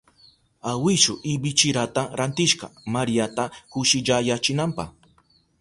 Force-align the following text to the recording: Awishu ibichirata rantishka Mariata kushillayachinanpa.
Awishu 0.71 1.13
ibichirata 1.33 2.03
rantishka 2.17 2.67
Mariata 2.93 3.43
kushillayachinanpa. 3.71 4.83